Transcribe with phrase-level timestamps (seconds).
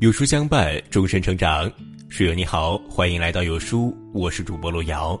[0.00, 1.70] 有书相伴，终身成长。
[2.08, 5.20] 室友你好，欢迎来到有书，我是主播路遥。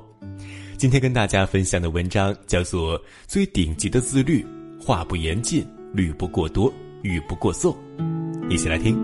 [0.78, 4.42] 今天跟大家分享的文章叫做《最顶级的自律：
[4.80, 6.72] 话不言尽，律不过多，
[7.02, 7.76] 语不过颂》。
[8.50, 8.98] 一起来听。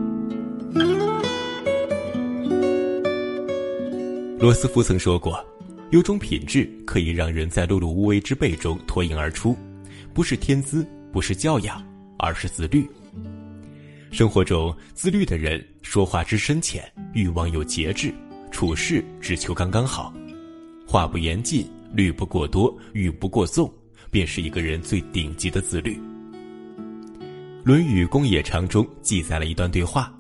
[4.39, 5.45] 罗斯福曾说过
[5.93, 9.55] ：“有种品质可以让人在碌碌无为之辈中脱颖而出，
[10.15, 11.85] 不是天资，不是教养，
[12.19, 12.89] 而是自律。”
[14.11, 18.13] 生活中自律的人，说话之深浅，欲望有节制，
[18.51, 20.15] 处事只求刚刚好，
[20.87, 23.71] 话不言尽，律不过多，语不过纵，
[24.11, 25.93] 便是一个人最顶级的自律。
[27.63, 30.11] 《论语·公冶长》中记载了一段对话：“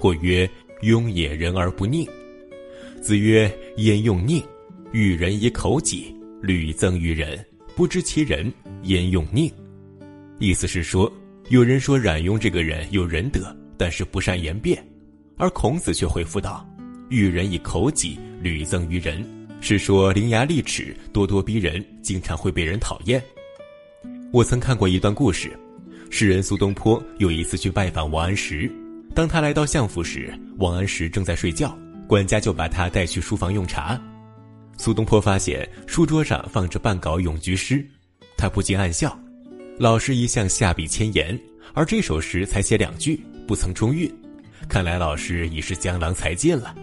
[0.00, 0.50] 或曰：
[0.82, 2.08] 庸也，人而不佞。”
[3.00, 4.42] 子曰：“焉用佞？
[4.92, 6.12] 欲人以口己，
[6.42, 7.44] 屡赠于人，
[7.76, 8.52] 不知其人，
[8.84, 9.52] 焉用佞？”
[10.40, 11.12] 意思是说。
[11.48, 14.84] 有人说冉雍这个人有仁德，但是不善言辩，
[15.36, 16.68] 而孔子却回复道
[17.08, 19.24] ：“遇人以口己，屡增于人，
[19.60, 23.22] 是说伶牙俐齿、咄咄逼人，经常会被人讨厌。”
[24.32, 25.56] 我曾看过一段故事，
[26.10, 28.68] 诗人苏东坡有一次去拜访王安石，
[29.14, 34.00] 当他来到相府时，王安石正在睡觉，管家就把他带去书房用茶。
[34.78, 37.86] 苏东坡发现书桌上放着半稿咏菊诗，
[38.36, 39.16] 他不禁暗笑。
[39.78, 41.38] 老师一向下笔千言，
[41.74, 44.10] 而这首诗才写两句，不曾中韵，
[44.70, 46.74] 看来老师已是江郎才尽了。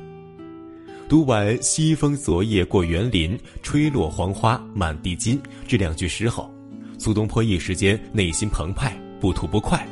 [1.10, 6.54] 读完“西风昨夜过园林，吹落黄花满地金”这两句诗后，
[7.00, 9.84] 苏东坡一时间内心澎湃，不吐不快，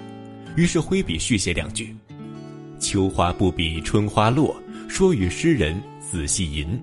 [0.55, 1.95] 于是挥笔续写两句
[2.79, 4.55] ：“秋花不比春花落，
[4.87, 6.79] 说与诗人仔细吟。”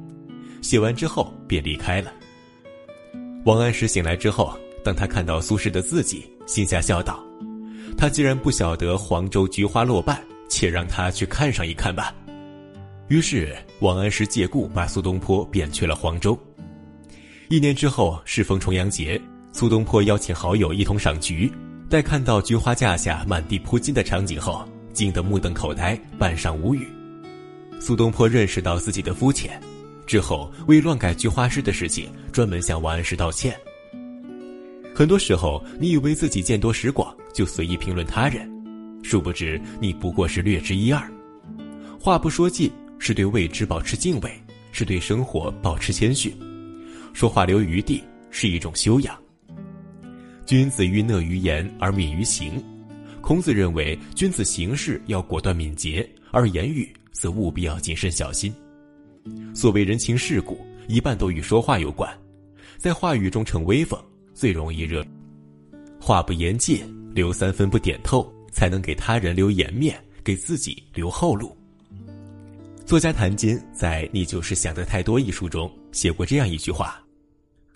[0.62, 2.12] 写完之后便离开了。
[3.44, 4.58] 王安石醒来之后。
[4.88, 7.22] 当他看到苏轼的字迹，心下笑道
[7.94, 12.14] ：“他既然不晓得黄州菊花落瓣，且让他去看上一看吧。”
[13.08, 16.38] 于是王安石借故把苏东坡贬去了黄州。
[17.50, 19.20] 一年之后，适逢重阳节，
[19.52, 21.52] 苏东坡邀请好友一同赏菊。
[21.90, 26.88] 待看到菊花架下满地铺金的场景后，惊得目瞪口呆，半晌无语。
[27.78, 29.60] 苏东坡认识到自己的肤浅，
[30.06, 33.54] 之后为乱改菊花诗的事情，专门向王安石道歉。
[34.98, 38.50] 很多时候，你以为自己见多识广，就随意评论他人，
[39.04, 41.08] 殊不知你不过是略知一二。
[42.00, 44.32] 话不说尽，是对未知保持敬畏，
[44.72, 46.36] 是对生活保持谦逊。
[47.12, 49.16] 说话留余地，是一种修养。
[50.44, 52.60] 君子欲讷于言而敏于行。
[53.20, 58.52] 孔子认为，君子行事要果断敏捷，而言语则务必要谨慎小心。
[59.54, 60.58] 所谓人情世故，
[60.88, 62.12] 一半都与说话有关，
[62.78, 63.96] 在话语中逞威风。
[64.38, 65.04] 最容易热，
[66.00, 71.56] 话不言尽，留三分不点透，才能给他人留颜面，给自己留后路。
[72.86, 77.02] 作家谭金在《你就是想的太多》一书中写过这样一句话：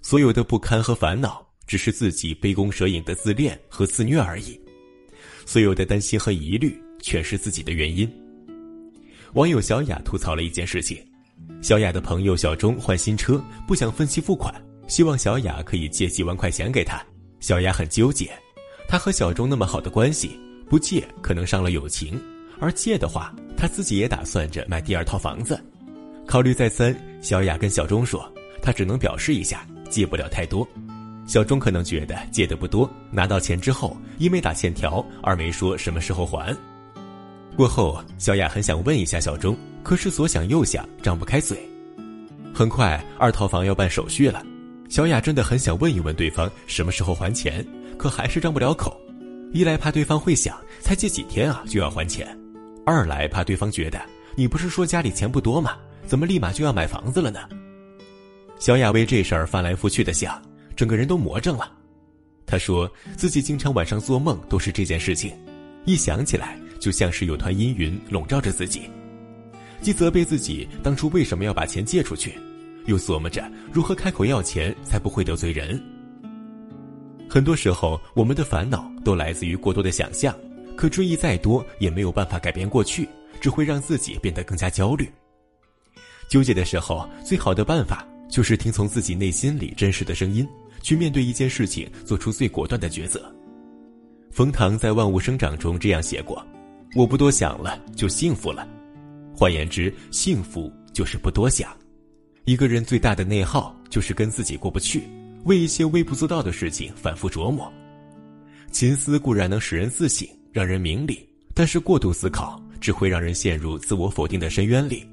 [0.02, 4.54] 所有的不堪和烦恼，只是自己杯弓蛇影的自恋和自虐而已；
[5.44, 8.08] 所有的担心和疑虑，全是自己的原因。
[9.32, 10.96] 网友小雅吐槽了一件事情：
[11.60, 14.54] 小雅的朋友小钟换新车，不想分期付款。
[14.86, 17.02] 希望小雅可以借几万块钱给他，
[17.40, 18.30] 小雅很纠结。
[18.88, 20.38] 他和小钟那么好的关系，
[20.68, 22.20] 不借可能伤了友情，
[22.60, 25.58] 而借的话，她自己也打算着买第二套房子。
[26.26, 30.66] 考虑再三，小雅跟小钟说，她只能表示一下，借不了太多。
[31.26, 36.54] 小钟可能觉得借的不多，拿到钱之后，一没打欠条，二没说什么时候还。
[37.56, 41.58] 过后，小雅很想问一下小钟，可是左想右想，张不开嘴。
[42.52, 44.44] 很快，二套房要办手续了。
[44.92, 47.66] 小雅真的很想问一问对方什么时候还钱，
[47.96, 48.94] 可还是张不了口。
[49.50, 52.38] 一来怕对方会想才借几天啊就要还钱，
[52.84, 53.98] 二来怕对方觉得
[54.36, 55.78] 你不是说家里钱不多吗？
[56.04, 57.40] 怎么立马就要买房子了呢？
[58.58, 60.38] 小雅为这事儿翻来覆去的想，
[60.76, 61.72] 整个人都魔怔了。
[62.44, 62.86] 她说
[63.16, 65.32] 自己经常晚上做梦都是这件事情，
[65.86, 68.82] 一想起来就像是有团阴云笼罩着自己，
[69.80, 72.34] 既责备自己当初为什么要把钱借出去。
[72.86, 75.82] 又琢磨着如何开口要钱才不会得罪人。
[77.28, 80.34] 很多时候，我们的烦恼都来自于过多的想象，
[80.76, 83.08] 可追忆再多也没有办法改变过去，
[83.40, 85.10] 只会让自己变得更加焦虑。
[86.28, 90.46] 纠结的时候，最好的办法就是听从自己内心里真实的声音，
[90.82, 93.34] 去面对一件事情，做出最果断的抉择。
[94.30, 96.42] 冯唐在《万物生长》中这样写过
[96.96, 98.66] ：“我不多想了，就幸福了。”
[99.34, 101.70] 换言之，幸福就是不多想。
[102.44, 105.04] 一个人最大的内耗就是跟自己过不去，
[105.44, 107.72] 为一些微不足道的事情反复琢磨。
[108.72, 115.06] 勤思固然能使人自省，让人明理，但是过度思考只会让人陷入自我否定的深渊里。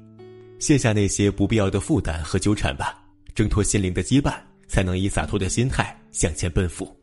[0.58, 3.00] 卸下那些不必要的负担和纠缠吧，
[3.34, 4.34] 挣脱心灵的羁绊，
[4.66, 6.94] 才能以洒脱的心态向前奔赴。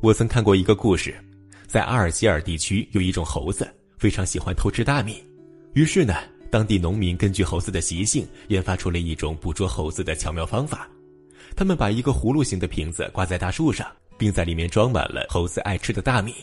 [0.00, 1.14] 我曾看过一个故事，
[1.66, 3.68] 在阿尔及尔地区有一种猴子，
[3.98, 5.22] 非常喜欢偷吃大米。
[5.74, 6.14] 于是呢，
[6.50, 10.88] 当地农民根据猴子的习性，研发出了一种捕捉猴子的巧妙方法。
[11.56, 13.86] 他们把一个葫芦形的瓶子挂在大树上，
[14.18, 16.34] 并在里面装满了猴子爱吃的大米。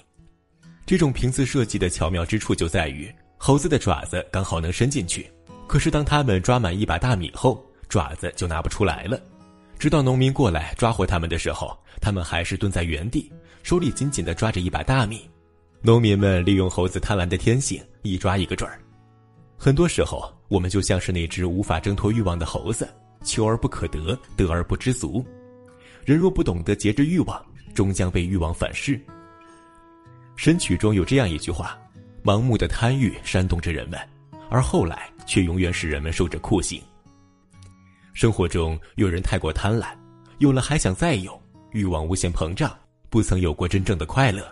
[0.86, 5.30] 这种瓶子设计的巧妙之处就在于，猴子的爪子刚好能伸进去。
[5.68, 9.20] 可是当他们抓满一把大米后，爪子就拿不出来了。
[9.78, 13.30] 直到农民过来抓获他们的时候，他们还是蹲在原地，
[13.64, 15.30] 手里紧紧地抓着一把大米。
[15.82, 18.80] 农民们利用猴子贪婪的天性，一抓一个准儿。
[19.58, 22.88] 很多时候，我们就像是那只无法挣脱欲望的猴子，
[23.24, 25.26] 求而不可得，得而不知足。
[26.06, 27.44] 人若不懂得节制欲望，
[27.74, 29.00] 终将被欲望反噬。
[30.36, 31.78] 神曲中有这样一句话
[32.24, 34.00] ：“盲目的贪欲煽动着人们，
[34.50, 36.80] 而后来却永远使人们受着酷刑。”
[38.14, 39.88] 生活中有人太过贪婪，
[40.38, 42.72] 有了还想再有，欲望无限膨胀，
[43.10, 44.44] 不曾有过真正的快乐；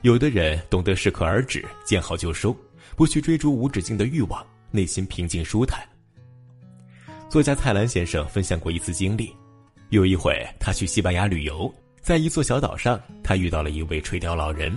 [0.00, 2.56] 有的人懂得适可而止，见好就收，
[2.96, 5.86] 不去追逐无止境的欲望，内心平静舒坦。
[7.28, 9.36] 作家蔡澜先生分享过一次经历：
[9.90, 11.72] 有一回他去西班牙旅游。
[12.00, 14.74] 在一座小岛上，他遇到了一位垂钓老人。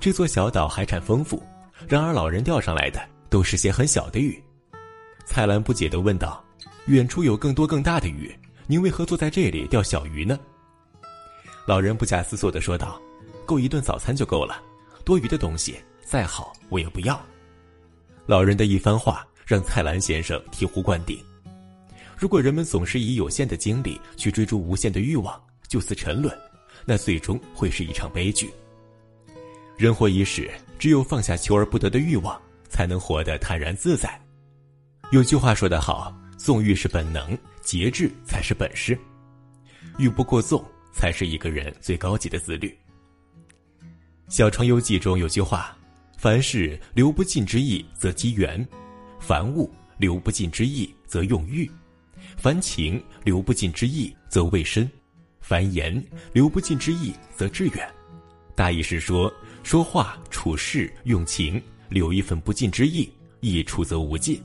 [0.00, 1.42] 这座小岛海产丰富，
[1.86, 4.42] 然而老人钓上来的都是些很小的鱼。
[5.26, 6.42] 蔡澜不解地问道
[6.86, 8.32] ：“远处有更多更大的鱼，
[8.68, 10.38] 您为何坐在这里钓小鱼呢？”
[11.66, 13.00] 老人不假思索地说道
[13.44, 14.62] ：“够一顿早餐就够了，
[15.04, 17.20] 多余的东西再好我也不要。”
[18.26, 21.22] 老人的一番话让蔡澜先生醍醐灌顶：
[22.16, 25.38] 如果人们总是以有限的精力去追逐无限的欲望，
[25.68, 26.34] 就此沉沦，
[26.86, 28.50] 那最终会是一场悲剧。
[29.76, 32.40] 人活一世，只有放下求而不得的欲望，
[32.70, 34.18] 才能活得坦然自在。
[35.12, 38.98] 有句话说得好：“纵欲是本能，节制才是本事。
[39.98, 42.68] 欲不过纵，才是一个人最高级的自律。”
[44.34, 45.76] 《小城游记》中有句话
[46.24, 48.58] ：“凡事留不尽之意，则积缘；
[49.20, 51.68] 凡物留不尽之意，则用欲；
[52.38, 54.90] 凡情留不尽之意，则未深。”
[55.42, 57.86] 凡言留不尽之意，则致远。
[58.54, 59.30] 大意是说，
[59.62, 64.42] 说话处事用情，留一份不尽之意，一处则无尽。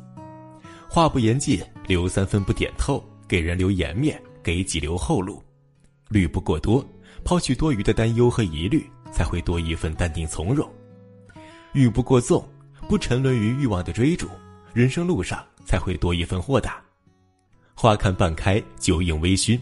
[0.89, 5.41] 话不言尽，留三分不点透，给人留颜面，给己留后路。
[6.09, 6.85] 虑不过多，
[7.23, 10.69] 抛去多余的担忧和疑虑，才会多一份淡定从容。
[11.73, 12.47] 欲不过纵，
[12.87, 14.27] 不沉沦于欲望的追逐，
[14.73, 16.81] 人生路上才会多一份豁达。
[17.75, 19.59] 花看半开，酒饮微醺，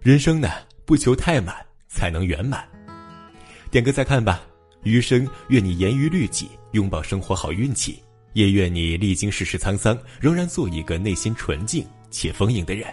[0.00, 0.48] 人生呢？
[0.86, 1.54] 不求太满，
[1.88, 2.66] 才能圆满。
[3.70, 4.42] 点个再看吧。
[4.82, 8.00] 余生愿你严于律己，拥抱生活好运气；
[8.32, 12.88] 也愿你历经世事沧桑，仍然做一个内心纯净且丰盈的人。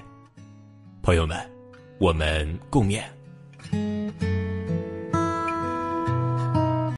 [1.01, 1.39] 朋友们，
[1.97, 3.01] 我们共勉。